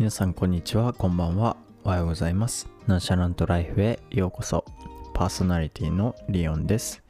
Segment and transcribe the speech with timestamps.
[0.00, 2.66] 皆さんこんにちはこんばんはおはようございます。
[2.86, 4.64] ナンシャラントライフへようこそ。
[5.12, 7.02] パーソナリティのリオンです。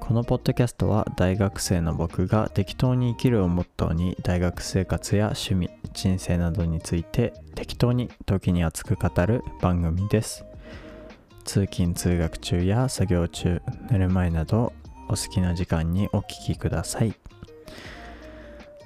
[0.00, 10.44] このポッドキャストは大学生の僕が適当に生きるをモットーに大学生活や趣味人生などについて適当に時に熱く語る番組です。
[11.44, 13.62] 通勤通学中や作業中
[13.92, 14.72] 寝る前など
[15.06, 17.14] お好きな時間にお聞きください。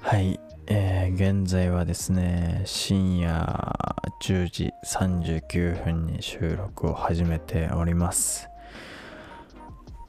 [0.01, 0.39] はい。
[0.67, 3.75] えー、現在はですね深夜
[4.21, 8.47] 10時39分に収録を始めております。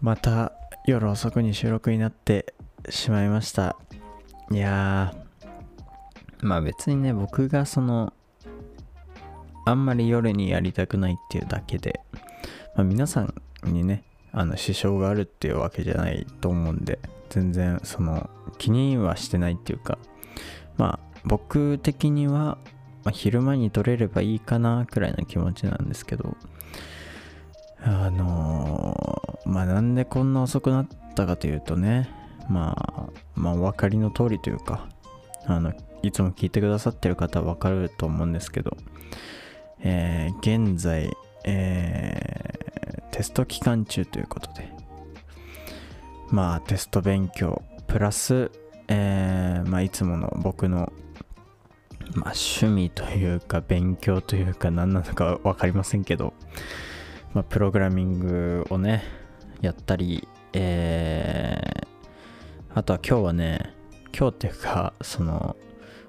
[0.00, 0.52] また
[0.86, 2.54] 夜遅くに収録になって
[2.88, 3.76] しまいました。
[4.50, 8.12] いやーまあ別にね僕がその
[9.66, 12.00] あんまり夜にやりたくないっていうだけで、
[12.76, 13.34] まあ、皆さん
[13.64, 16.98] にねあの支障があるっていうわけじゃないと思うんで
[17.30, 18.28] 全然その
[18.58, 19.98] 気にはしてないっていうか
[20.76, 22.58] まあ僕的には、
[23.04, 26.36] まあ、昼間に撮れればいいかなくらいの気持ちなんですけど
[27.82, 32.08] あのー、まあなんでこんな遅くなったかというとね
[32.48, 34.88] まあまあお分かりの通りというか
[35.46, 35.72] あの
[36.02, 38.76] いつも聞いてくださってる方は分かると思うんですけど
[39.86, 44.72] えー、現在、えー、テスト期間中ということで
[46.30, 48.50] まあテスト勉強プラス
[48.88, 50.92] えー、まあ、いつもの僕の、
[52.14, 56.34] まあ、趣味というか勉強というか何なのか分かりませんけど、
[57.32, 59.04] まあ、プログラミングをね
[59.60, 61.86] やったり、えー、
[62.74, 63.74] あとは今日はね
[64.16, 65.56] 今日っていうかその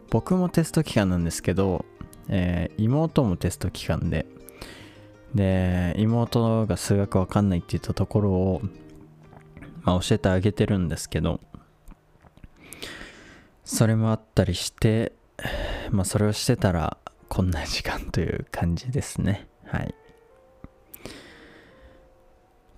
[0.10, 1.86] 僕もテスト期間なんですけど、
[2.30, 4.26] えー、妹もテスト期間で
[5.34, 8.62] で妹が数学わかんないって言ったところを、
[9.84, 11.42] まあ、教えてあげてるんですけど
[13.66, 15.12] それもあったりして、
[15.90, 16.98] まあそれをしてたら
[17.28, 19.48] こんな時間という感じですね。
[19.66, 19.94] はい。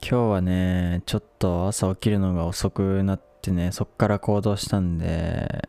[0.02, 5.68] 今日はね、ちょっと朝起きるのが遅くなってね、そっから行動したんで、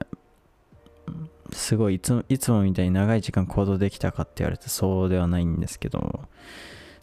[1.52, 6.28] すごいいつもいつもみたいに長い時間行動できたかって言われてそうではないんですけど、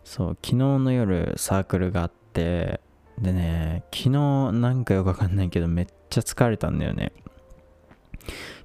[0.05, 2.79] そう、昨日の夜サークルがあって、
[3.19, 4.09] でね、昨日
[4.53, 7.11] なんかよくわかんないけどめっちゃ疲れたんだよね。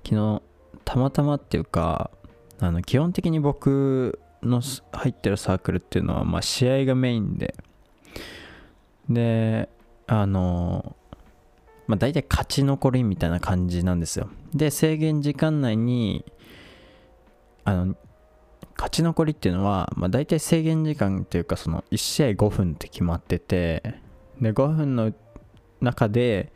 [0.04, 0.42] 昨日
[0.84, 2.10] たまたまっていうか
[2.58, 4.60] あの基本的に僕の
[4.92, 7.54] 入ってるサークルっていうのは、まあ、試合がメインで。
[9.08, 9.68] で
[10.06, 10.96] あの
[11.86, 14.28] まあ大体勝ち残りみたいな感じなんですよ。
[14.54, 16.24] で制限時間内に
[17.64, 17.96] あの
[18.76, 23.82] 勝ち残りっていうのは、まあ、大体制限時間っていうかその1試合5分って決まってて
[24.40, 25.12] で5分の
[25.80, 26.52] 中で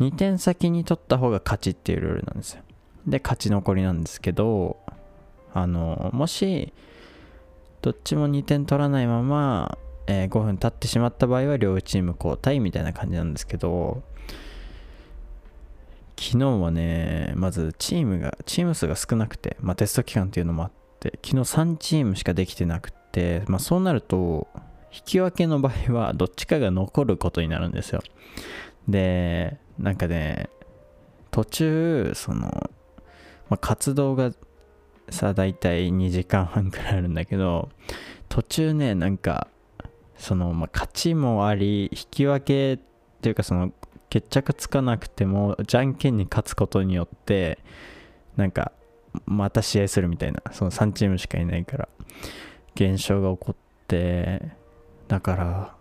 [0.00, 2.62] 2点先に取った方が勝ちっていうルールなんですよ。
[3.06, 4.78] で、勝ち残りなんですけど、
[5.54, 6.72] あの、もし、
[7.82, 14.02] どっちも2点取らないまま、えー、5分経ってしまった場合は両チーム交代みたいな感じなんですけど、
[16.18, 20.70] 昨日はね、まずチームが、チーム数が少なくて、まあ、テスト期間っていうのもあっ
[21.00, 24.48] て、昨日3チームしかできてなくて、まあ、そうなると、
[24.92, 28.02] 引き分けの場合はどっちかが残ることになるんですよ。
[28.88, 30.48] で、なんかね、
[31.30, 32.70] 途中、その、
[33.48, 34.32] まあ、活動が
[35.10, 37.68] さ、だいたい2時間半くらいあるんだけど、
[38.28, 39.48] 途中ね、なんか、
[40.16, 42.86] その、まあ、勝ちもあり、引き分けっ
[43.20, 43.72] ていうか、その、
[44.08, 47.58] 決着つかなくても、じゃんけんに勝つことによって、
[48.36, 48.72] なんか、
[49.24, 51.88] また試合するみたいな、その3チームしかいないから、
[52.74, 54.42] 現象が起こって、
[55.08, 55.75] だから、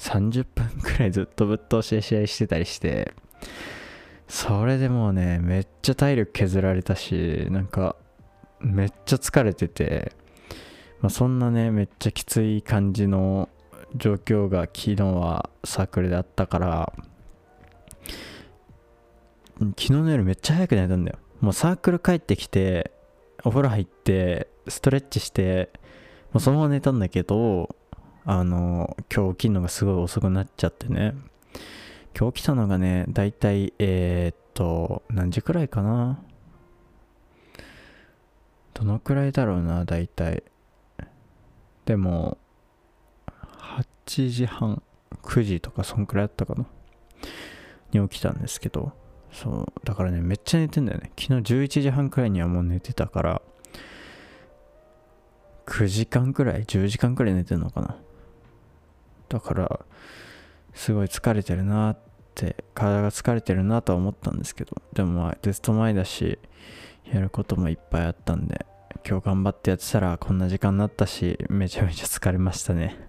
[0.00, 3.12] 30分くらいずっとぶっ通しで試合してたりして
[4.28, 7.96] それでもうねめっちゃ体力削られたしなんか
[8.60, 10.12] めっちゃ疲れてて、
[11.00, 13.48] まあ、そんなねめっちゃきつい感じの
[13.96, 16.92] 状況が昨日はサークルであったから
[19.58, 21.18] 昨日の夜めっちゃ早く寝たんだよ。
[21.40, 22.92] もうサークル帰ってきて
[23.44, 25.70] お風呂入ってストレッチして
[26.32, 27.74] もうそのまま寝たんだけど
[28.24, 31.14] あの、今日起きるのがすごい遅くなっちゃってね。
[32.18, 36.22] 今日来たのがね、だいたい、えー、っと、何時くらいかな。
[38.74, 40.42] どのくらいだろうな、だいたい。
[41.86, 42.38] でも、
[44.06, 44.82] 8時半、
[45.22, 46.66] 9時とかそんくらいだったかな。
[47.92, 48.92] に起きたんですけど、
[49.32, 51.12] そう、だからね、めっちゃ寝てんだよね。
[51.18, 53.42] 昨日11時半くらいにはもう寝てたから、
[55.66, 57.96] 9時間くらい ?10 時間くらい寝てんのかな
[59.30, 59.80] だから
[60.74, 61.98] すごい疲れてるなっ
[62.34, 66.38] て体が疲れてるなとは思ったんですけどでもまあテスト前だし
[67.12, 68.66] やることもいっぱいあったんで
[69.08, 73.08] 今日頑張ってやってたらこんな時間になったしめちゃめちゃ疲れましたね。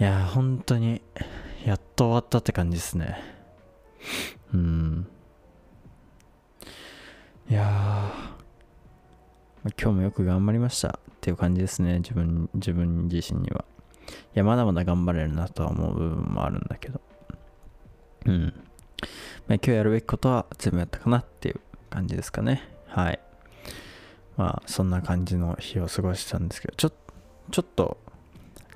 [0.00, 1.00] いや本当に
[1.64, 3.18] やっと終わったって感じですね。
[4.52, 5.08] うん。
[7.48, 13.64] いやー今日もよく頑張りましたっていう感じですね自分自分自身には。
[14.34, 17.00] やまだまだ頑張れるなとは思う部分もあるんだけど。
[18.26, 18.54] うん。
[19.48, 21.60] まあ、今日やるべきことは全部やったかなっていう
[21.90, 22.62] 感じですかね。
[22.86, 23.20] はい。
[24.36, 26.74] まあそんな感じの日を過ごしたんですけど。
[26.76, 26.92] ちょ
[27.50, 27.96] ちょっと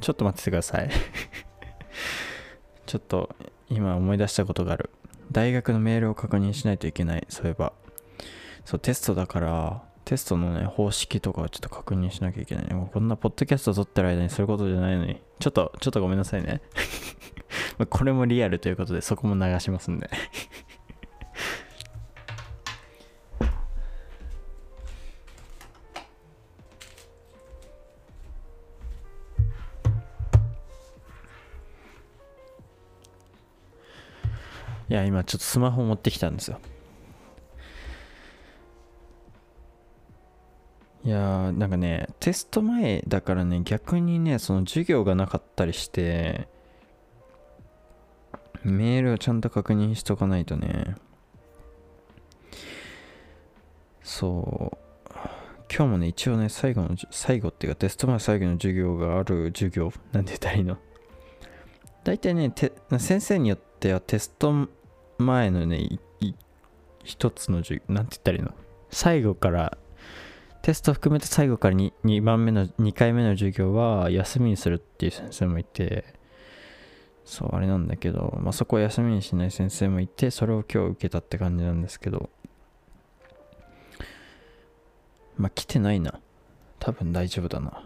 [0.00, 0.90] ちょっと待っててください。
[2.86, 3.34] ちょっと
[3.68, 4.90] 今思い出したことがある。
[5.30, 7.72] 大学のメールを確認しないといけないそういえば。
[8.64, 15.22] そうテストだからテストのね方式とかをちょっと確認しなきゃいけないもうこんなポッドキャスト撮ってる間にそういうことじゃないのに。
[15.38, 16.62] ちょっとちょっとごめんなさいね。
[17.88, 20.10] これもリアルということでそこも流しますんで。
[34.88, 36.58] いや今ちょっとスマホ持ってきたんですよ。
[41.10, 46.46] いやーなんかねテスト前だからね逆にねその授業がなかったりして
[48.62, 50.94] メールをちゃんと確認しとかないとね。
[54.04, 54.76] そう。
[55.68, 60.78] 今日もね一応ね最後の最後っていうかテスト前最後の授業がある授業なんて言ったらいいの？
[62.04, 62.54] 大体ね
[63.00, 64.68] 先生によってはテスト
[65.18, 65.98] 前のね
[67.02, 68.54] 一つの授業なんて言ったらいいの？
[68.90, 69.76] 最後から
[70.62, 76.04] テスト含めて最後から 2, 2番目の2回目の授業は休みにするっていう先生もいて
[77.24, 82.28] そうあれなんだけど、まあ、そこは休みにしない先生もいてそれを今日受けたって感じなんですけど
[85.36, 86.20] まあ来てないな。
[86.78, 87.82] 多分大丈夫だな。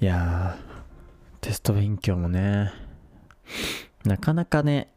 [0.00, 0.58] いや
[1.40, 2.70] テスト勉強もね
[4.04, 4.92] なかなかね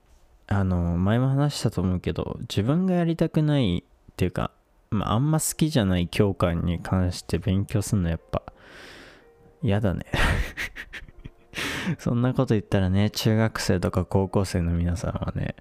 [0.47, 4.51] あの前も話したと思うけど自分がやりたくないっていうか、
[5.03, 8.41] あ、んま好きじゃない教科に関して勉強するのやっぱ
[9.61, 10.05] 嫌だね。
[11.99, 15.55] そんなこと言ったらね中学生とか高校生の皆さんはね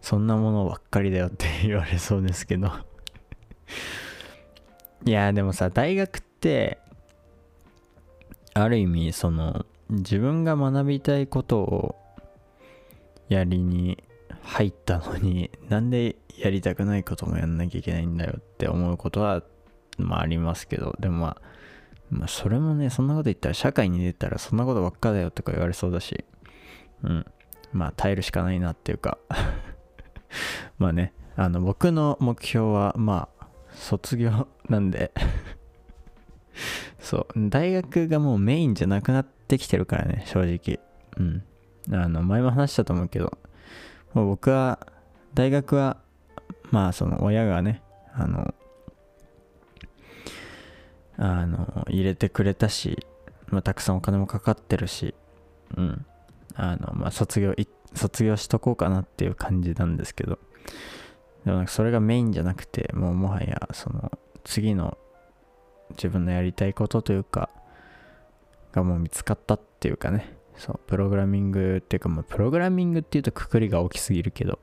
[0.00, 2.72] そんなものばっかりだよって言われそうですけど。
[5.04, 6.78] いやでもさ大学って
[8.54, 11.96] ある意味その自分が学びたいことを
[13.28, 14.02] やりに
[14.42, 19.42] 入ったのになんでやりたくないこともやんなきゃいけないんだよって思うことは
[19.98, 21.42] まあありますけどでもまあ
[22.10, 26.24] まあそれもねそんなこと言ったら社会に出たらそんなことばっかだよとか言われそうだし
[27.02, 27.26] うん。
[27.72, 29.18] まあ耐えるしかないなっていうか。
[30.78, 31.12] まあね。
[31.36, 35.12] あの僕の目標はまあ卒業なんで。
[36.98, 37.48] そう。
[37.48, 40.80] 大学がもうメインじゃなくなってきてるからね正直。
[41.16, 41.42] うん。
[41.92, 43.38] あの前も話したと思うけど
[44.12, 44.78] もう僕は
[45.32, 45.96] 大学は
[46.70, 47.82] まあその親がね
[48.12, 48.54] あの
[51.16, 53.04] あの入れてくれたし、
[53.48, 55.14] まあ、たくさんお金もかかってるし
[55.76, 56.06] うん。
[56.54, 57.54] あのまあ卒業
[57.94, 60.38] 卒業しとこうかなっていう感じなんですけど。
[61.44, 64.10] でもなんかそれがメインじゃなくてもうもはやその
[64.44, 64.98] 次の
[65.90, 67.48] 自分のやりたいことというか
[68.72, 70.36] がもう見つかったっていうかね。
[70.56, 74.58] そうプログラミングっていうかまあプログラミングっていうとくくりが大きすぎるけど。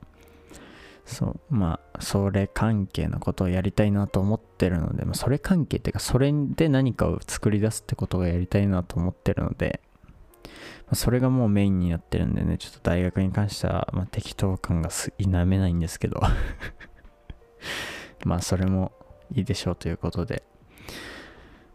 [1.06, 9.80] そうまあそれ関係のことをやりたいなと思ってるので、まあ、それ関係っていうかそれで何かを作り出すってことがやりたいなと思ってるので、
[10.42, 10.50] ま
[10.90, 16.20] あ、それがもうメインになってるんでねちょっと大学に関しては、まあ、適当感が否めないんですけど。
[18.24, 18.92] まあそれも
[19.32, 20.42] いいでしょうということで。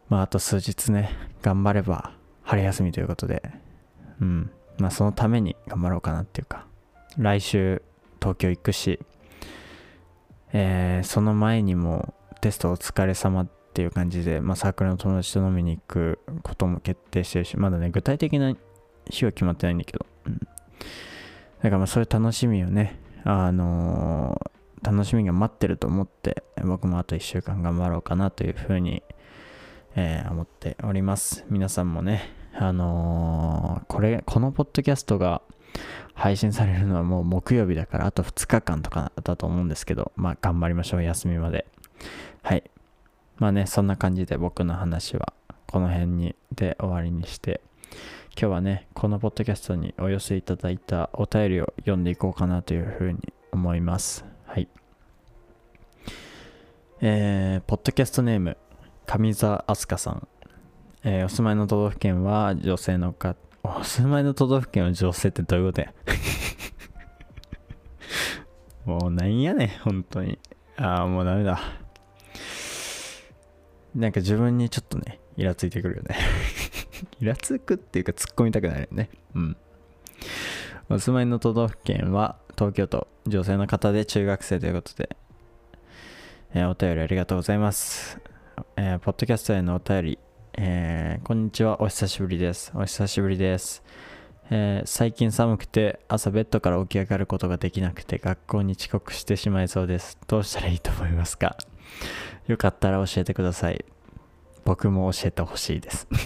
[0.10, 2.12] まああと数日ね頑張れば
[2.44, 3.42] 春休みということで。
[4.20, 4.52] うん。
[4.78, 6.68] まあそのために頑張ろうかなっていうか。
[7.18, 7.82] 来週
[8.22, 9.00] 東京行くし
[10.54, 18.54] えー、その前にもテストお疲れ様っていう感じで、まあ、サークルの友達と飲みに行くことも決定してるし、まだね、具体的な
[19.10, 20.40] 日は決まってないんだけど、うん。
[20.40, 20.48] だ
[21.64, 29.04] からまあそういう楽しみをね、あのー、楽しみが待ってると思って、僕もあと1週間頑張ろうかなというふうに、
[29.96, 31.46] えー、思っております。
[31.50, 35.42] 皆さんもね、あのー、これ、このポッドキャストが、
[36.14, 41.66] 配信されるのはもう木曜日だからあと2日間とかだと思うんですけど、まあ頑張りましょう、休みまで。
[42.44, 42.70] はい。
[43.38, 45.34] まあね、そんな感じで僕の話は
[45.68, 47.62] この辺にで終わりにして、
[48.38, 54.26] 今日はね、このポッドキャストにお寄せいただいたお便りを読んでいこうかなというふうに思います。
[54.46, 54.68] はい。
[57.02, 58.58] えー、ポッドキャストネーム、
[59.06, 60.28] 上座飛鳥さん、
[61.04, 65.94] えーお住まいの都道府県は女性のかお住まいの都道府県は女性ってどういうことや？
[68.86, 70.40] もうなんやねん本当に。
[70.78, 71.60] ああもうダメだ。
[73.96, 76.16] なんか自分にちょっとねイラついてくるよね。
[77.22, 79.10] イラつくっていうか突っ込みたくなるよね。
[79.36, 79.58] うん。
[80.90, 85.16] お住まいの都道府県は東京都女性の方で中学生ということで、
[86.54, 88.20] えーお便りありがとうございます、
[88.76, 90.20] えーポッドキャストへのお便り、
[90.58, 91.82] えーこんにちは。
[91.82, 92.74] お久しぶりです。
[92.76, 93.84] お久しぶりです、
[94.50, 100.18] えー最近寒くて朝ベッドから起き上がることができなくて学校に遅刻してしまいそうです。
[100.28, 101.56] どうしたらいいと思いますか？
[102.48, 103.86] よかったら教えてください。
[104.66, 106.08] 僕も教えてほしいです。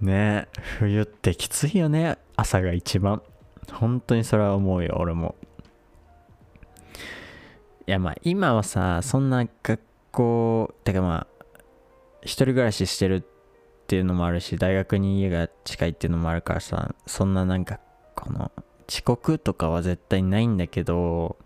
[0.00, 2.18] ねえ冬ってきついよね。
[2.36, 3.22] 朝が一番。
[3.72, 5.36] 本当にそれは思うよ俺も。
[7.86, 9.80] いやまあ今はさそんな学
[10.12, 11.46] 校てかまあ
[12.22, 13.22] 一人暮らししてるっ
[13.88, 17.80] ていうのもあるし大学に家が近いっていうのもあるからさそんななんか
[18.14, 18.52] この
[18.88, 21.36] 遅刻とかは絶対ないんだけど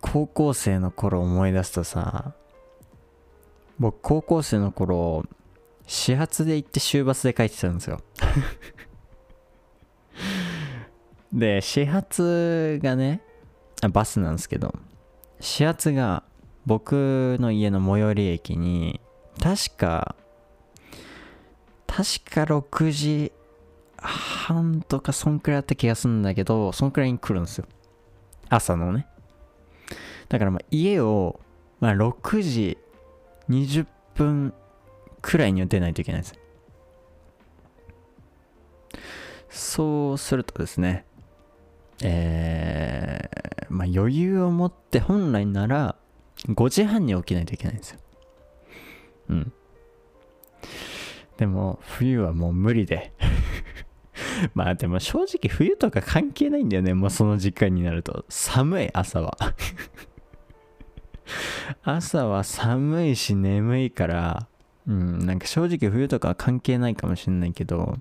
[0.00, 2.34] 高校生の頃思い出すとさ
[3.78, 5.24] 僕高校生の頃
[5.86, 8.00] 始発で行って終バスで帰ってたんですよ。
[11.32, 13.20] で始発がね
[13.90, 14.72] バスなんですけど
[15.44, 16.22] 始発が
[16.64, 19.00] 僕の家の最寄り駅に
[19.38, 20.16] 確か
[21.86, 23.32] 確か6時
[23.98, 27.66] 半とかそんくらいあった気がするんだけどそんくらいに来るんですよ。
[28.48, 29.06] 朝のね。
[30.30, 31.38] だからまあ家を、
[31.78, 32.78] まあ、6時
[33.50, 34.54] 20分
[35.20, 36.34] くらいには出ないといけないです
[39.50, 41.04] そうするとですね
[42.02, 45.96] えー、まあ余裕を持って本来なら
[46.48, 47.98] 5時半に起きないといけないんですよ。
[49.30, 49.52] うん。
[51.36, 53.12] でも冬はもう無理で。
[54.54, 56.94] まあでも正直冬とか関係ないんだよね。
[56.94, 58.24] もうその時間になると。
[58.28, 59.36] 寒い朝は。
[61.82, 64.48] 朝は寒いし眠いから。
[64.86, 67.98] うんなんか正直冬とかは関係ないかもしれないけど。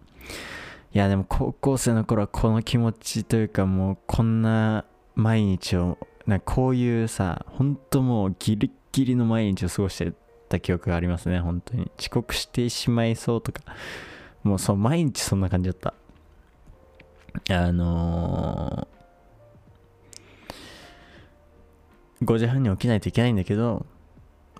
[0.93, 10.13] いやでも高校生の頃はこの気持ちというかもうこんな毎日をなんかこういうさ本当もうギリギリの毎日を過ごして
[10.49, 11.91] た記憶がありますね本当に。
[11.99, 13.61] 遅刻してしまいそうとか。
[14.43, 15.93] もうそう毎日そんな感じだった。
[17.49, 23.87] あのー、5時半に起きないといけないんだけど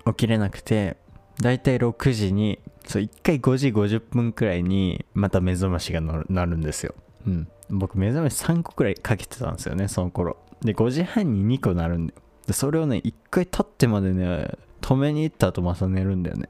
[0.06, 0.96] 起きれなくて
[1.40, 6.94] だいたい6時にそう1回5時50分くらいにまた目覚ましがなるんですよ。
[7.26, 7.48] うん。
[7.70, 10.36] 僕目覚まし3個くらいかけてたんですよねその頃。
[10.64, 12.20] で5時半に2個なるんだよ。
[12.46, 16.48] でそれをね1回経ってまでね止めに行った後また寝るんだよね。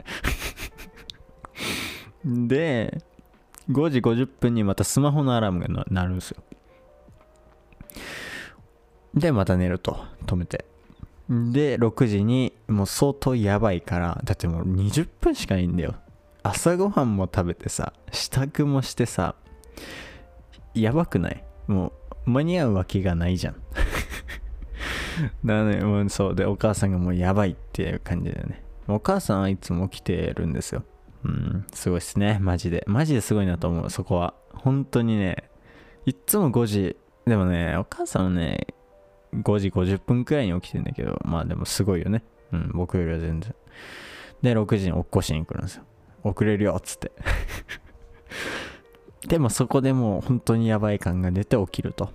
[2.25, 3.02] で
[3.71, 6.42] 5時50分にまたスマホのアラームが鳴るんですよ。
[9.14, 10.04] でまた寝ると。
[10.26, 10.64] 止めて。
[11.28, 15.94] で6時にもう相当やばいからだってもう20分しかないんだよ。
[16.42, 19.35] 朝ごはんも食べてさ支度もしてさ
[20.75, 21.42] やばくない？
[21.66, 21.92] も
[22.26, 23.56] う間に合うわけがないじゃん。
[25.44, 26.35] だねもうそう。
[26.35, 28.62] でお母さんがもうやばいっていう感じだよね。
[28.88, 30.85] お母さんはいつも起きてるんですよ。
[31.25, 32.38] うんすごいっすね。
[32.40, 32.85] マジで。
[32.87, 33.90] マジですごいなと思う。
[33.90, 34.35] そこは。
[34.52, 35.49] 本当にね。
[36.06, 36.97] いっつも5時。
[37.26, 38.66] でもねお母さんはね
[39.35, 41.18] 5時50分くらいに起きてんだけど。
[41.25, 42.23] まあでもすごいよね。
[42.52, 43.54] うん僕よりは全然。
[44.42, 45.85] で6時に起こしに来るんですよ。
[46.23, 47.12] 遅れるよっつって。
[49.26, 52.11] でもそこでもう本当にやばい感が出て起きると。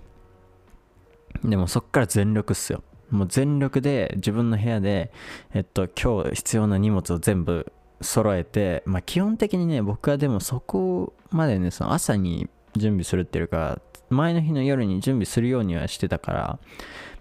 [1.43, 2.83] でもそっから全力っすよ。
[3.11, 5.11] もう全力で自分の部屋で
[5.53, 16.59] えっと今日必要な荷物を全部揃えてまあ基本的にね僕はでもそこまでねその朝に準備するっていうか前の日の夜に準備するようにはしてたから、ま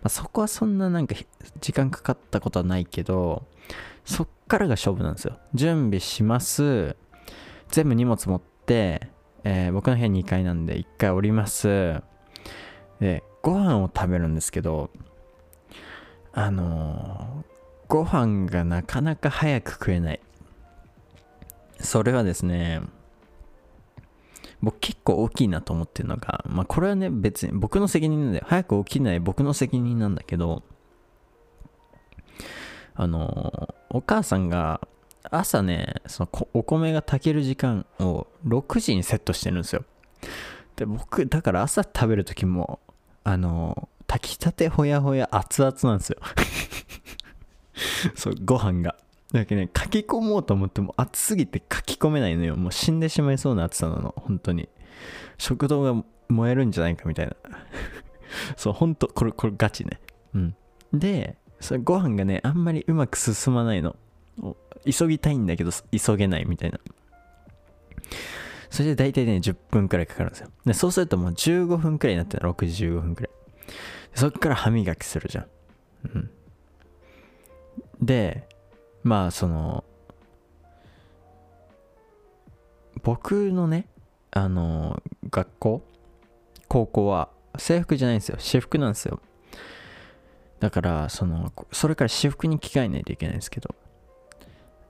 [0.04, 1.14] あ、そこはそんななんか
[1.60, 3.46] 時間かかったことはないけど
[4.04, 5.38] そっからが勝負なんですよ。
[5.52, 6.96] 準備します。
[7.68, 9.08] 全部荷物持って、
[9.44, 12.00] えー僕の部屋2階なんで1回降ります。
[13.00, 14.90] でご飯を食べるんですけど
[16.32, 17.48] あのー
[17.88, 20.20] ご飯がなかなか早く食えない。
[21.80, 22.82] それはですね
[24.60, 30.64] 僕結構大きいなと思ってるのがまあこれはね別に僕の責任なんだよ早く起きない僕の責任なんだけど
[32.94, 34.80] あのお母さんが
[35.30, 39.84] 朝ねそのお米が炊ける時間を6時にセットしてるんですよ。
[40.76, 42.80] で僕だから朝食べる時も
[43.24, 46.18] あの炊きたてほやほや熱々なんですよ。
[48.16, 48.96] そうご飯が。
[49.32, 52.56] だけどね書き込もうと思っても熱すぎて書き込めないのよ。
[52.56, 54.14] もう死んでしまいそうな熱さなの。
[54.16, 54.68] 本当に。
[55.36, 57.36] 食堂が燃えるんじゃないかみたいな。
[58.56, 60.00] そう本当これこれガチね。
[60.34, 60.56] うん。
[60.92, 63.94] でそれご飯がねあんまりうまく進まないの。
[64.90, 66.80] 急ぎたいんだけど急げないみたいな。
[68.70, 70.48] それで大体ね10分くらいかかるんですよ。
[70.64, 73.32] でそうするともう15分くらいになってる6時15分くらい。
[74.18, 75.46] そっから歯磨きするじゃん。
[76.14, 76.30] うん。
[78.02, 78.48] で
[79.04, 79.84] まあその
[83.04, 83.86] 僕のね
[84.32, 85.82] あの学校
[86.66, 88.36] 高校は制服じゃないんですよ。
[88.40, 89.20] 私服なんですよ。
[90.58, 93.72] だからそのそれから私服に着替えないといけないんですけど。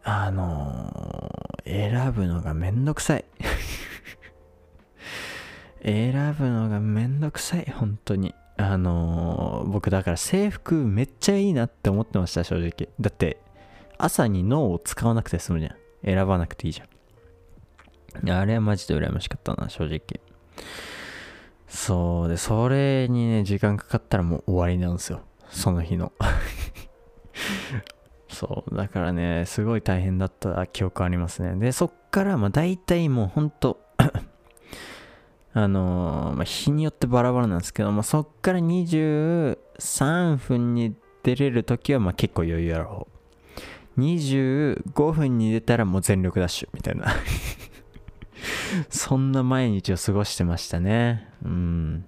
[0.05, 1.31] あの、
[1.67, 3.27] 選ぶのがめんどくさい。
[5.85, 8.35] 選ぶのがめんどくさい本当に。
[8.59, 12.89] あのー、僕だから制服めっちゃいいなって思ってました正直。
[13.01, 13.39] だって
[13.99, 15.77] 朝に脳を使わなくて済むじゃん。
[16.05, 18.31] 選ばなくていいじゃん。
[18.31, 20.01] あれはマジで羨ましかったな正直。
[21.69, 25.21] そうでそれにね時間かかったらもう終わりなんですよ。
[25.51, 26.13] その日の。
[28.29, 31.55] そうだからねすごい大変だった記憶ありますね。
[31.55, 33.81] でそっからまあ大体もうほんと
[35.59, 43.09] あのー、まあ、日によってバラバラなんですけど、まあ、そっから23分に出れる時はまあ結構余裕ある方
[43.99, 47.13] 25分に出たらもう全力ダッシュみたいな。
[48.89, 51.29] そんな毎日を過ごしてましたね。
[51.45, 52.05] うん。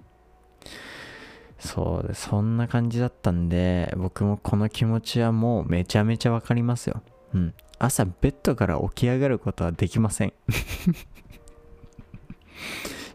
[1.59, 7.03] そうでそんな感じだったんで僕もこの気持ちはもうめちゃめちゃわかりますよ。
[7.33, 7.53] うん。
[7.79, 10.31] 朝ベッドから起き上がることはできません。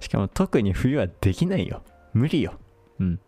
[0.06, 1.82] しかも特に冬はできないよ。
[2.14, 2.54] 無理よ。
[3.00, 3.20] うん。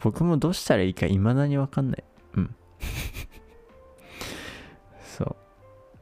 [0.00, 2.04] 僕もどうしたらいいか未だにわかんない。
[2.34, 2.54] うん。
[5.02, 5.36] そ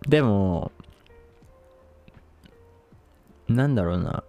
[0.07, 0.11] う。
[0.11, 0.73] でも、
[3.49, 4.25] なんだろうな。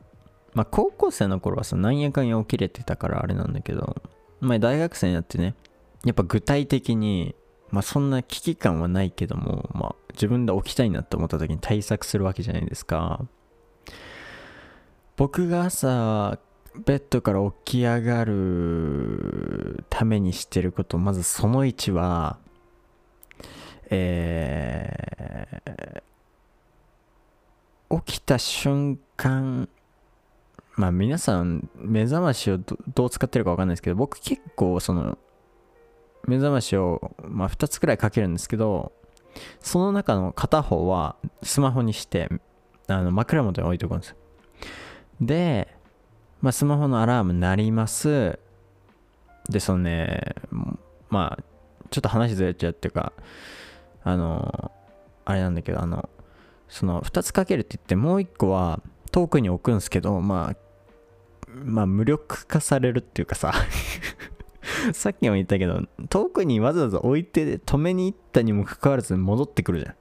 [0.54, 4.02] まあ高校生の頃はさ、なんやかんや起きれてたからあれなんだけど、
[4.40, 5.56] まあ大学生になってね、
[6.06, 7.36] やっぱ具体的に、
[7.70, 13.26] まあそんな危機感はないけども、まあ自分で起きたいなって思った時に対策するわけじゃないですか。
[15.20, 16.40] 僕が朝
[16.86, 22.38] ベッドから起き上がるためにしてることまずその1は
[23.90, 29.68] えー、起きた瞬間
[30.78, 35.18] まあ皆さん目覚ましをどう使ってるか分かんないですけど僕結構その
[36.28, 38.94] 目覚ましを、まあ、2つくらいかけるんですけど
[39.60, 42.30] その中の片方はスマホにして
[42.88, 44.12] あの枕元に置いとくんです。
[44.12, 44.16] よ
[45.22, 45.68] で、
[46.42, 48.40] まあ、スマホのアラーム鳴ります。
[49.50, 50.36] で、そのね、
[51.10, 51.44] まあ、
[51.90, 53.14] ちょっと話ずれちゃうっていうか、
[54.04, 54.72] あの、
[55.26, 56.10] あれなんだけど、あの、
[56.70, 58.80] その2つかけるって言ってもう1個は
[59.12, 60.56] 遠くに置くんですけど、まあ、
[61.52, 63.54] まあ無力化されるっていうかさ
[64.94, 69.96] さっきも言ったけど、遠くにわざわざ置いて止めに行ったにもかかわらず戻ってくるじゃん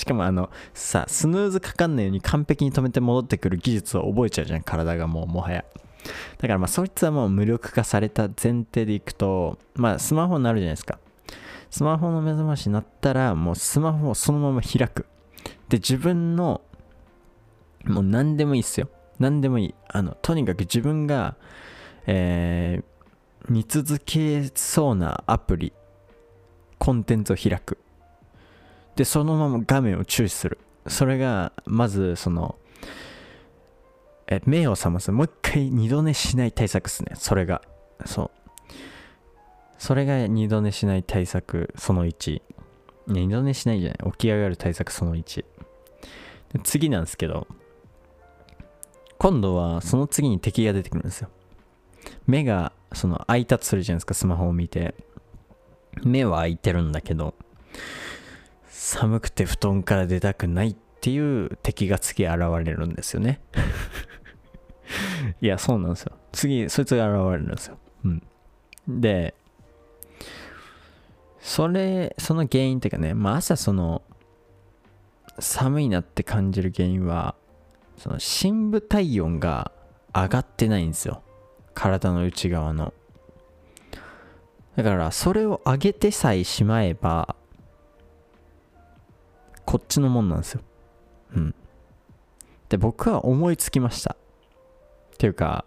[0.00, 5.64] しかもあのさスヌーズかかんないように完璧に止めて戻ってくる技術を覚えちゃうじゃん体がもうもはや。
[6.38, 10.98] だからまあそいつはもう無力化された前提でいくとまあスマホになるじゃないですか。
[11.70, 15.06] スマホの目覚ましになったらもうスマホをそのまま開く。
[15.68, 16.62] で自分の
[17.84, 18.88] もう何でもいいっすよ。
[19.18, 21.36] 何でもいいあのとにかく自分が
[22.06, 25.72] えー、見続けそうなアプリ
[26.78, 27.76] コンテンツを開く。
[29.00, 30.58] でそのまま画面を注視する。
[30.86, 32.58] それがまずその
[34.26, 37.12] え目を覚ますもう一回二度寝しない対策ですね。
[37.14, 37.62] それが。
[38.04, 38.30] そう。
[39.78, 42.42] それが二度寝しない対策その1
[43.06, 44.12] 二度寝しないじゃない。
[44.12, 45.46] 起き上がる対策その1
[46.62, 47.46] 次なんですけど
[49.16, 51.30] 今度はその次に敵が出てくるんですよ。
[52.26, 54.94] 目がその開いたとするじゃないですかスマホを見て。
[56.04, 57.34] 目は開いてるんだけど
[58.82, 63.38] 寒くて布団から出たくないっていう敵が次現れるんですよね
[65.42, 66.12] いや、そうなんですよ。
[66.32, 67.76] 次、そいつが現れるんですよ。
[68.06, 68.22] うん。
[68.88, 69.34] で、
[71.42, 74.00] それ、その原因っていうかね、まあ朝その、
[75.38, 77.34] 寒いなって感じる原因は、
[77.98, 79.72] その深部体温が
[80.14, 81.22] 上がってないんですよ。
[81.74, 82.94] 体の内側の。
[84.74, 87.36] だから、それを上げてさえしまえば、
[89.70, 90.62] こっちのもんなんですよ。
[91.36, 91.54] うん。
[92.68, 94.16] で、僕は思いつきました。
[95.14, 95.64] っていうか、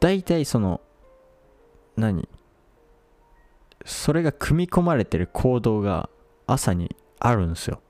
[0.00, 0.80] 大体その、
[1.96, 2.28] 何？
[3.86, 6.10] それが組み込まれてる行動が
[6.46, 7.80] 朝にあるんですよ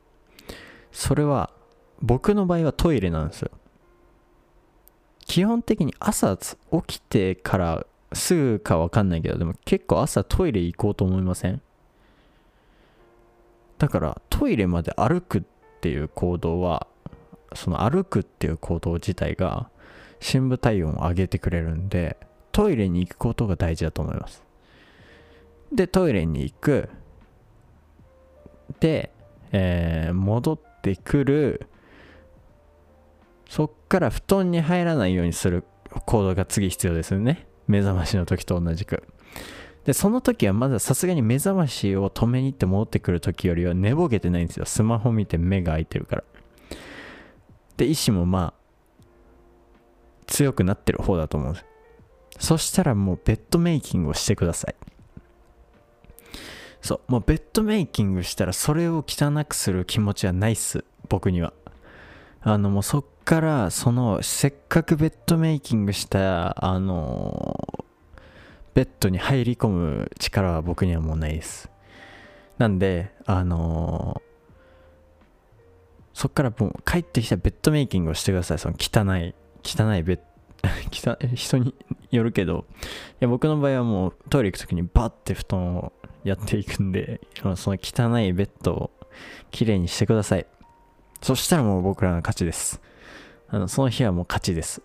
[0.93, 1.51] それは
[2.01, 3.51] 僕の場合はトイレなんですよ
[5.27, 6.55] 基本的に朝起
[6.87, 11.61] きてからすぐかわかんないけどでも結構朝トイレ行こうと思いません？
[13.81, 15.43] だからトイレまで歩くっ
[15.81, 16.87] ていう行動は
[17.55, 19.71] その歩くっていう行動自体が
[20.21, 22.19] 深部体温を上げてくれるんで
[22.53, 24.45] トイレに行くことが大事だと思います。
[25.73, 26.91] でトイレに行く。
[28.81, 29.11] で、
[29.51, 31.67] えー、戻ってくる。
[33.49, 35.65] そっから布団に入らないようにする
[36.05, 37.47] 行動が次必要ですよね。
[37.67, 39.05] 目覚ましの時と同じく。
[39.91, 44.65] でその時はまださすがに目覚ましを止めに行って戻ってくる時よりは寝ぼけてないんですよ。
[44.65, 46.25] スマホ見て目が開いてるから。
[47.77, 51.67] で意志もまあ強くなってる方だと思うんです
[52.39, 54.77] そしたらもうベッドメイキングをしてください。
[56.81, 60.85] そうもうベッドメイキングしたらそれを汚くする気持ちはないっす。
[61.09, 61.53] 僕には。
[62.43, 67.85] あのもうそっからそのせっかくベッドメイキングしたあの
[68.75, 71.71] ベッドに入り込む力は僕にはもうないです。
[72.59, 74.21] なんであの
[76.13, 78.59] そっからもう帰ってきたベッドメイキングをしてください。
[78.59, 80.21] その汚い汚いベッ
[80.63, 81.75] ド人に
[82.11, 82.67] よるけど。
[82.73, 82.85] い
[83.21, 85.93] や僕の場合はもうトイレ行く時にバッて布団を
[86.25, 87.21] やっていくんで
[87.57, 88.91] その汚いベッドを
[89.51, 90.47] きれいにしてください。
[91.23, 92.81] そしたらもう僕らの勝ちです。
[93.49, 94.83] あのその日はもう勝ちです。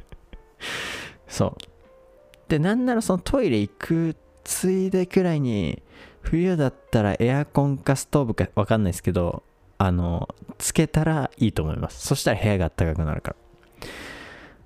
[1.28, 1.69] そう。
[2.50, 5.80] でなんならそのトイレ行くついでくらいに
[6.20, 9.44] 冬だったらエアコンかストーブかわかんないですけど
[9.78, 12.04] あのつけたらいいと思います。
[12.04, 13.36] そしたら部屋が暖かくなるから。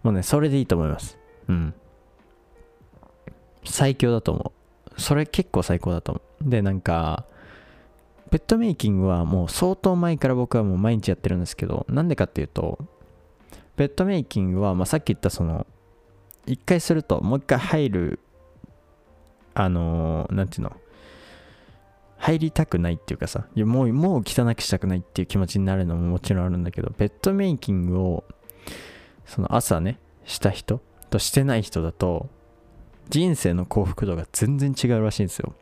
[0.03, 1.19] もうねそれでいいと思います。
[1.47, 1.75] うん。
[3.67, 4.53] 最強だと思
[4.97, 5.01] う。
[5.01, 6.49] それ結構最高だと思う。
[6.49, 7.27] でなんか
[8.31, 12.79] ベッドメイキングはもう相当前から僕はもう毎日やってるんですけどなんでかっていうと
[13.77, 15.67] ベッドメイキングは、まあ、さっき言ったその
[16.47, 18.21] 一回するともう一回入る
[19.55, 20.77] あのー、ていうの？
[22.17, 28.25] 入りたくないっていうかさいやもうもう汚くしたくないっていう気持ちになるのももちろんあるんだけどベッドメイキングを
[29.27, 30.81] その朝ねした人
[31.11, 32.31] としてない人だと
[33.11, 35.55] 人生の幸福度が全然違うらしいんですよ。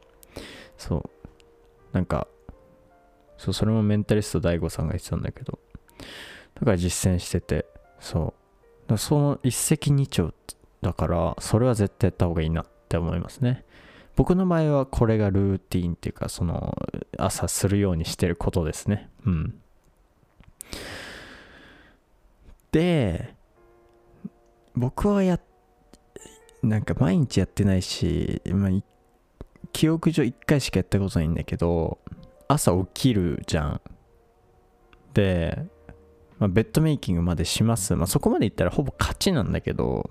[0.79, 1.11] そう。
[1.93, 2.29] なんか
[3.37, 5.59] そうそれもメンタリスト DAIGO さんが言ってたんだけど
[6.55, 7.67] だから実践してて
[7.99, 8.35] そ
[8.89, 8.99] う。
[8.99, 10.33] その一石二鳥
[10.83, 13.65] だからそれは絶対やった方がいいなって思いますね。
[14.17, 16.77] 僕の場合はこれがルーティンっていうかその
[17.17, 19.09] 朝するようにしてることですね。
[19.25, 19.55] うん。
[22.73, 23.35] で
[24.75, 25.39] 僕はや
[26.63, 28.71] なんか毎日やってないし、まあ、
[29.73, 31.99] 記憶上1回しかやったことないんだけど
[32.49, 33.81] 朝起きるじゃん。
[35.15, 35.67] で、
[36.39, 40.11] まあ、ベッドメイキングまでします、まあ、そこまでいったらほぼ勝ちなんだけど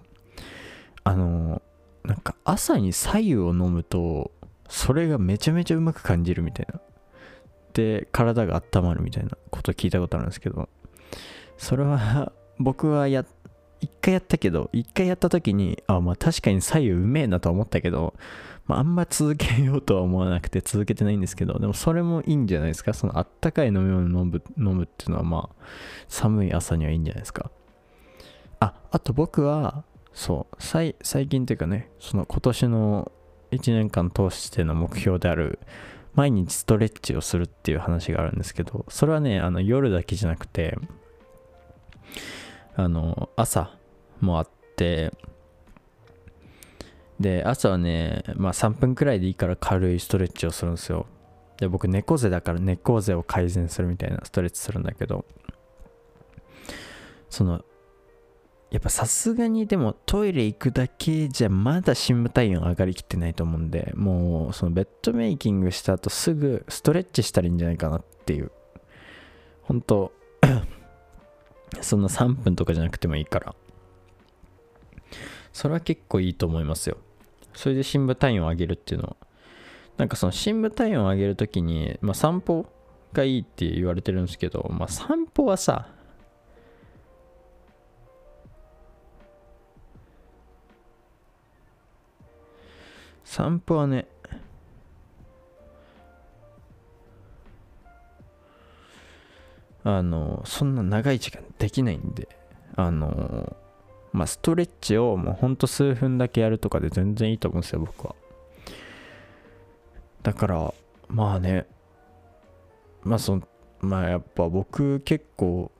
[1.03, 1.61] あの
[2.03, 4.31] なんか朝に左右を飲むと
[4.69, 6.79] それがめちゃめちゃうまく感じるみたいな。
[7.73, 10.67] で体が温まるみたいなこと聞いたことあるんですけど
[11.57, 13.25] それは僕はや
[13.79, 18.13] 一回やったけど一回やった時にあまあ確かに左右うめえなと思ったけど、
[18.65, 22.93] まあ、あんま続けようとは思わなくて続けてないんですけどでもそれもいいんじゃないですか？
[22.93, 25.63] そのあったかい飲み物飲む飲むっていうのはまあ
[26.09, 27.51] 寒い朝にはいいんじゃないですか？
[28.59, 30.55] ああと僕はそう。
[30.59, 30.95] 最
[31.27, 33.11] 近というかねその今年の
[33.51, 35.59] 1年間通しての目標である
[36.13, 40.77] 毎日ストレッチをするっていう話があるんですけどそれはねあの夜だけじゃなくて
[42.75, 43.75] あの朝
[44.19, 45.13] もあって
[47.19, 51.05] で朝はねまあ3分くらいでいいから軽いストレッチをするんですよ。
[51.57, 55.25] で僕猫背だから猫背を改善するみたいなストレッチするんだけど
[57.29, 57.63] その
[58.71, 68.51] やっぱさすがにでもトイレ行くだけじゃまだ深部体温上がりきってないと思うんでもうそのベッドメイキングした後すぐストレッチしたらいいんじゃないかなっていう。
[69.63, 70.11] 本当
[71.81, 73.55] そんな3分とかじゃなくてもいいから。
[75.53, 76.97] それは結構いいと思いますよ。
[77.53, 79.15] それで深部体温を上げるっていうのは。
[79.97, 82.65] なんかその深部体温を上げるときに、まあ、散歩
[83.13, 85.89] がいいって言われてるんですけど、まあ、散歩はさ
[93.23, 94.07] 散歩はね。
[99.83, 102.27] あのそんな長い時間できないんで。
[102.75, 103.55] あの
[104.13, 108.15] まあストレッチをもうほんと数分だけやるとかで全然いいと思うんですよ僕は。
[110.23, 110.73] だから
[111.07, 111.65] まあね。
[113.03, 113.43] まあその
[113.79, 115.71] まあやっぱ僕結構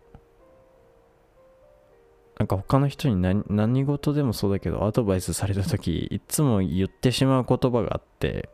[2.42, 8.50] なんか他の人に何何事でもそうだけどアドバイスされた時いつも言ってしまう言葉があって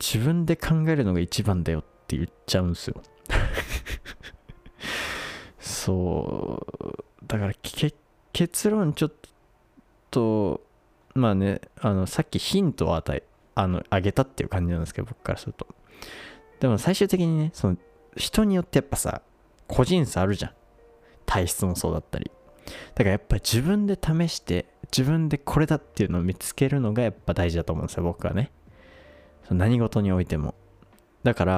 [0.00, 3.02] 自分で考えるのが一番だよって言っちゃうんですよ。
[5.60, 7.04] そう。
[7.26, 7.52] だから
[8.32, 9.12] 結論ちょっ
[10.10, 10.62] と
[11.14, 15.66] まあねあのさっきヒントを与えあのあげたっていう感じなんですけど僕からすると。
[16.60, 17.76] でも最終的にねその
[18.16, 19.20] 人によってやっぱさ
[19.66, 20.52] 個人差あるじゃん
[21.28, 22.30] 体質もそうだったり。
[22.94, 28.50] だからやっぱり自分で試して自分でこれだっていうのを見つけるのがやっぱ大事だと思うんですよ僕はね。
[29.50, 30.54] 何事においても。
[31.22, 31.52] だから、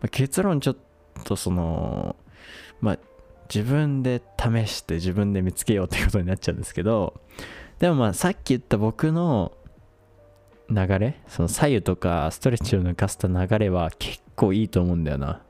[0.00, 0.76] まあ、結論ちょっ
[1.24, 2.16] とその
[2.80, 2.98] まあ
[3.52, 7.20] 自分で試して自分で見つけようってことになっちゃうんですけど
[7.78, 9.52] でもまあさっき言った僕の
[10.70, 11.20] 流れ？
[11.28, 15.42] その左右とかストレッチを抜かせた流れは結構いいと思うんだよな。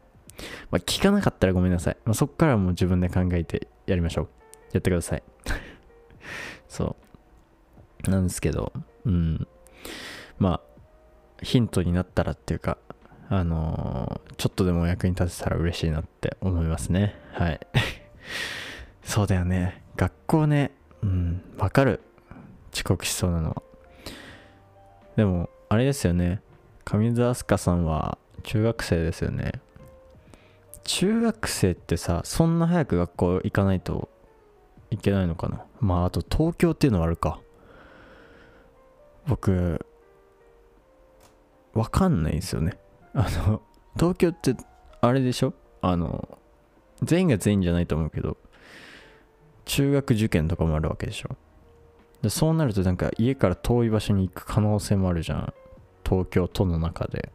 [0.70, 4.28] まあ聞かなかったらごめんなさい、まあ、そっからもう自分で考えてやりましょう
[4.72, 5.22] やってください
[6.68, 6.96] そ
[8.06, 8.72] うなんですけど
[9.04, 9.46] うん
[10.38, 12.78] まあヒントになったらっていうか
[13.30, 17.14] あのー、ちょっとでも役に立てたら嬉しいなって思いますね。
[17.32, 17.60] はい。
[19.04, 19.82] そうだよね。
[19.96, 20.72] 学校ね、
[21.02, 22.00] うん、わかる。
[22.72, 23.62] 遅刻しそうなのは。
[25.16, 26.40] でも、あれですよね。
[26.86, 29.52] 上津飛鳥さんは中学生ですよね。
[30.88, 34.08] 中学生ってさ、そんな早く学校行かないと
[34.90, 35.62] いけないのかな？
[35.80, 37.40] まあ、あと東京っていうのはあるか。
[39.26, 39.84] 僕、
[41.74, 42.78] わかんないんですよね。
[43.12, 43.60] あの
[43.96, 44.56] 東京って
[45.02, 45.52] あれでしょ？
[45.82, 46.38] あの
[47.02, 48.38] 全員が全員じゃないと思うけど
[49.66, 51.36] 中学受験とかもあるわけでしょ？
[52.22, 55.52] でそうなるとなんか家から遠い場所に行く可能性もあるじゃん
[56.02, 57.32] 東京都の中でで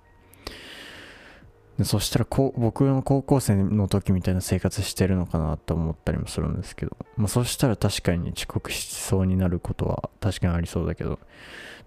[1.85, 11.19] そしたらこ僕の高校生の時みたいな生活してるのかなと思ったりもするんですけど、まあ、そしたら確かに遅刻しそうになることは確かにありそうだけど。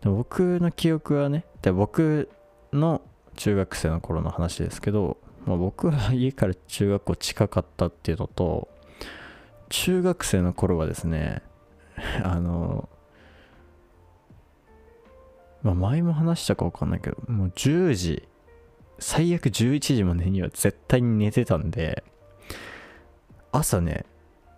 [0.02, 2.28] で僕の記憶はねで僕
[2.72, 3.00] の
[3.36, 8.68] 中学生の頃の話ですけど、まあ、僕は家から中学校近かったっていうのと
[9.68, 11.42] 中学生の頃はですね
[12.22, 12.88] あの
[15.62, 18.28] まあ前も話したか分かんないけどもう10時
[18.98, 22.04] 最悪11時までには絶対に寝てたんで
[23.52, 24.04] 朝ね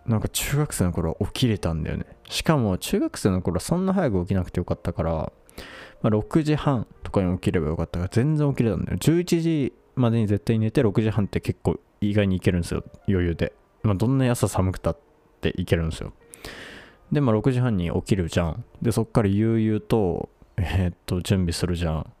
[0.05, 2.05] なんか中学生の頃起きれたんだよね。
[2.27, 5.31] しかも中学生の頃そんな早く起きなくてよかったから
[6.01, 8.97] まあ、6時半とかに起きればよかったから全然起きれたんだよ。
[8.97, 12.83] 11時までに絶対に寝て6時半って結構意外にいけるんですよ。
[13.07, 14.97] 余裕で、まあ、どんな朝寒くたっ
[15.41, 16.13] ていけるんですよ。
[17.11, 18.63] でまあ6時半に起きるじゃん。
[18.81, 22.13] でそっから悠々とえー、っと準備するじゃん。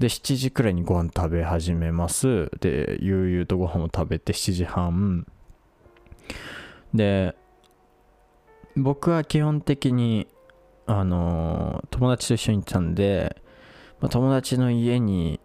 [0.00, 2.50] で7時くらいにご飯食べ始めます。
[2.60, 5.26] で悠々とご飯を食べて7時半。
[6.94, 7.36] で
[8.76, 10.26] 僕は基本的に
[10.86, 13.42] あの友達と一緒に行ったんで、
[14.00, 15.38] まあ、友達の家に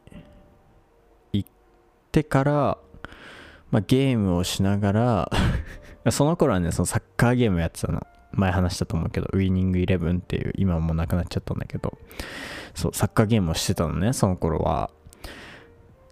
[1.34, 1.50] 行っ
[2.14, 2.78] てから、
[3.72, 5.32] まあ、ゲームをしながら
[6.12, 8.02] その頃はねそのサッカーゲームやってたの。
[8.36, 11.98] 前話したと思うけどウィニングイレブンっていう今もうなくなっちゃったんだけど
[12.74, 14.92] そうサッカーゲームをしてたのねその頃は。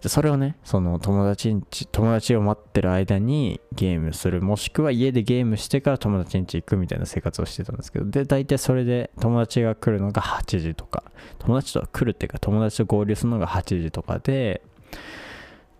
[0.06, 4.42] それをねその友達んち友達を待ってる間にゲームする。
[4.42, 11.04] もしくは家でゲームしてから友達ん家行くみたいな生活をしてたんですけどで大体それで友達が来るのが8時とか。
[11.38, 14.60] 友達と来るっていうか友達と合流するのが8時とかで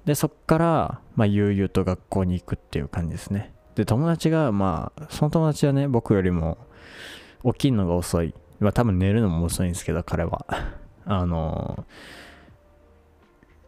[0.07, 3.53] でそっからまあ悠々と学校に行くっていう感じですね。
[3.75, 6.59] で友達がまあその友達はね僕よりも
[7.45, 10.47] 起きるのが遅いまあ多分寝るのも遅いんですけど彼は
[11.05, 11.85] あの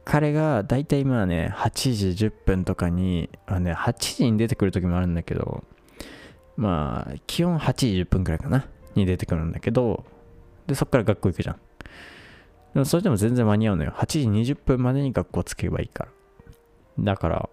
[0.06, 5.64] 彼が大体今ね、8時10分とかに、あね、8時に出てくる時もあるんだけど、
[6.56, 10.04] まあ、基本8時10分くらいかな、に出てくるんだけど、
[10.68, 11.56] で、そっから学校行くじゃん。
[12.74, 13.94] でもそれでも全然間に合うのよ。
[13.96, 16.10] 8時20分までに学校着けばいいから。
[17.00, 17.48] だから、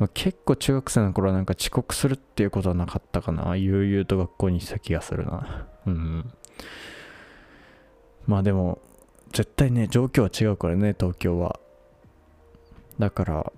[0.00, 3.56] まあ、結構中学生の頃はなんか遅刻するっていうことはなかったかな。
[3.56, 5.68] 悠々と学校にした気がするな。
[5.86, 6.32] うん。
[8.26, 8.80] まあでも、
[9.32, 11.60] 絶対ね、状況は違うからね、東京は。
[13.00, 13.52] だから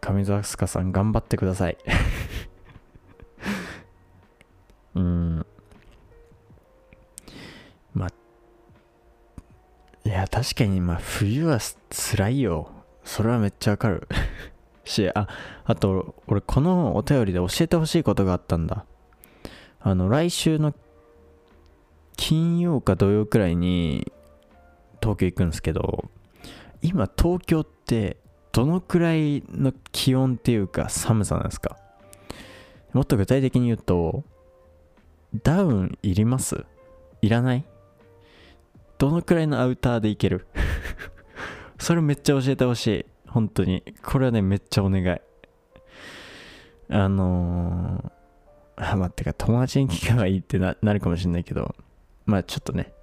[0.00, 1.76] 上澤すかさん頑張ってください
[4.94, 5.44] うん
[7.92, 8.08] まあ
[10.04, 11.58] いや確かにまあ冬は
[11.90, 12.70] 辛いよ
[13.04, 14.06] それはめっちゃわかる
[14.86, 15.28] しあ
[15.64, 18.84] あと俺このお便りで教えてほしいことがあったんだ。
[19.80, 20.74] あの来週の
[22.16, 24.10] 金曜か土曜くらいに
[25.00, 26.08] 東京行くんですけど
[26.82, 28.16] 今東京って
[28.52, 31.76] どのくらいの気温っていうか寒さなんですか？
[32.92, 34.24] もっと具体的に言うと
[35.42, 36.64] ダウンいります？
[37.20, 37.64] いらない？
[38.98, 40.46] どのくらいのアウターでいける？
[41.78, 43.06] それめっちゃ教えてほしい。
[43.36, 43.84] 本当に。
[44.02, 45.20] これはねめっちゃお願い。
[46.88, 51.74] あのー、あまあてか友達に聞けばいいってななるかもしれないけど。
[52.24, 52.94] まあちょっとね。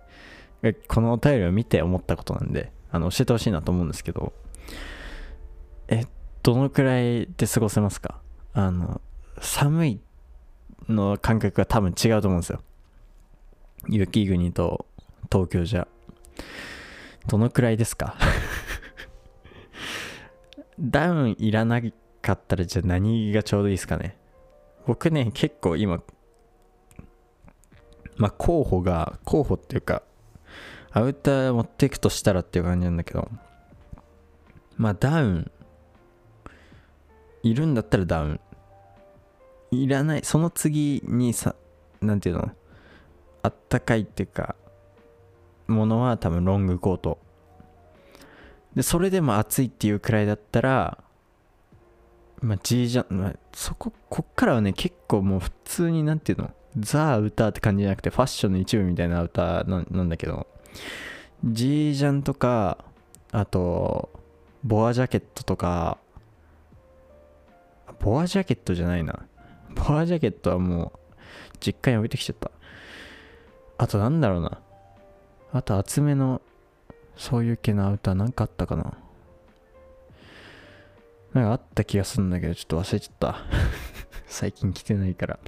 [0.87, 4.33] このお便りを見て思ったことなんであの教えてほしいなと思うんですけど。
[5.87, 6.07] え
[6.41, 8.19] どのくらいで過ごせますか？
[8.53, 9.01] あの
[9.39, 10.01] 寒い
[10.89, 12.63] の感覚が多分違うと思うんですよ。
[13.87, 14.87] 雪国と
[15.31, 15.87] 東京じゃ。
[17.27, 18.15] どのくらいですか？
[20.79, 21.81] ダウンいらな
[22.21, 24.17] かったらじゃあ何がちょうどいいですかね。
[24.85, 26.01] 僕ね結構今
[28.17, 30.03] まあ候補が候補っていうか
[30.91, 33.29] アウター持っていくとしたらっていう感じなんだけど
[34.77, 35.51] まあダウン。
[37.43, 38.39] いるんだったらダウン。
[39.71, 41.55] いらないその次にさ
[42.01, 42.51] 何ていうの？
[43.41, 44.55] あったかいっていうか
[45.67, 47.19] ものは多分ロングコート。
[48.75, 51.03] でそれでも暑いっていうくらいだったら
[52.41, 60.47] まあ G ジャン、まあ、そここっからはね結構もう普通になんていうのザ・ウターって感じじゃなくてファッションの一部みたいなアウターなんだけど
[61.45, 62.83] G ジャンとか
[63.31, 64.09] あと
[64.63, 65.97] ボアジャケットとか
[68.03, 69.25] ボアジャケットじゃないな。
[69.75, 71.17] ボアジャケットはもう
[71.61, 72.51] 実家に置いてきちゃった。
[73.77, 74.59] あとなんだろうな。
[75.53, 76.41] あと厚めの
[77.15, 78.97] そういう系のアウターなんかあったかな？
[81.33, 83.35] なんかあった気がするんだけどちょっと忘れちゃった。
[84.27, 85.39] 最近着てないから。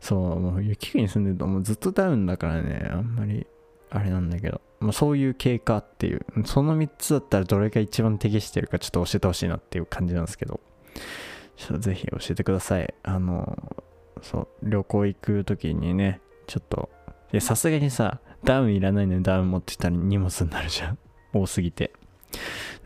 [0.00, 3.46] そうもう雪国に住んでるともうずっとダウンだからねあんまり
[3.90, 10.60] あれなんだけど、まあ、そういう経過っていうその3つだったらどれが一番適してるかちょっと教えてほしいなっていう感じなんですけど。
[11.56, 12.94] ちょっとぜひ教えてください。
[13.02, 13.74] あの
[14.22, 16.90] そう旅行行く時にねちょっと
[17.40, 20.98] さすがにさダウンいらないのにダウン持ってたら荷物になるじゃん。
[21.32, 21.92] 多すぎて。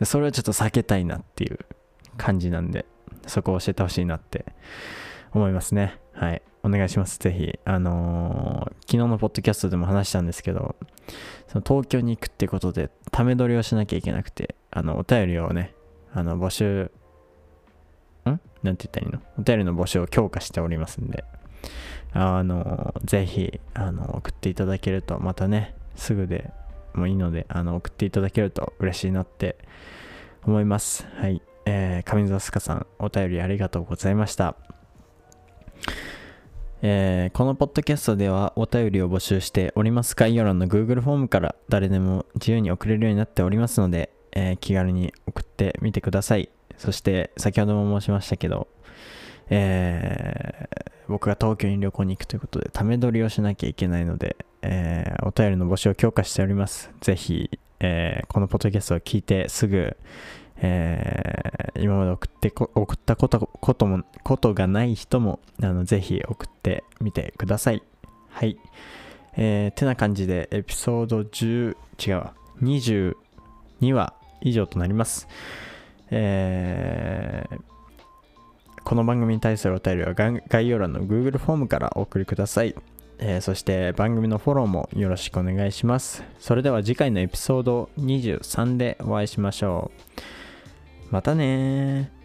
[0.03, 1.59] それはちょっと避けたいなっていう
[2.17, 2.85] 感じなんで
[3.27, 4.45] そこを教えてほしいなって
[5.33, 5.99] 思いますね。
[6.13, 6.41] はい。
[6.63, 7.17] お願いします。
[7.19, 7.59] ぜひ。
[7.65, 10.75] あのー、昨日のポッドキャストでも話したんですけど
[11.47, 15.73] その東京に行くってことでため撮りをしなきゃいけなくてあのお便りをね
[16.13, 16.91] あの募集
[18.25, 18.29] ん？
[18.29, 19.21] なんて言ったらいいの？
[19.39, 21.23] お便りの募集を強化しておりますんで。
[22.13, 26.51] あの、ぜひ、あの、送っていただけると、またね、すぐで
[26.93, 29.57] もいいので、あの、送っていただけると嬉しいなって
[30.45, 31.07] 思います。
[31.15, 31.41] はい。
[31.65, 34.55] えー、上沢すかさん、お便りありがとうございました。
[36.83, 46.49] えー、このポッドキャストではお便りを募集しております概要欄の Google フォームから誰でも自由に送れるようになっておりますので、えー、気軽に送ってみてください。
[46.77, 48.67] そして先ほども申しましたけど、
[49.51, 50.40] えー、
[51.11, 56.89] 僕が東京に旅行に行くということで、ため撮りをしなきゃいけないので、えー、お便りの募集を強化しております。
[57.01, 59.97] ぜひ、えー、このポッドキャストを聞いてすぐ、
[60.57, 67.83] えー、今まで送って送ったことこともことがない人もあのぜひ送ってみてください。
[68.29, 68.57] はい。
[69.35, 73.15] えー、てな感じでエピソード10違うわ22
[73.93, 75.27] 話以上となります。
[76.11, 77.70] えー、
[78.83, 82.75] この番組に対するお便りは概要欄の Google フォームからお送りください。
[83.19, 86.23] えー、そして番組のフォローもよろしくお願いします。
[86.39, 89.91] それでは次回のエピソード23でお会いしましょ
[91.09, 91.13] う。
[91.13, 92.20] またね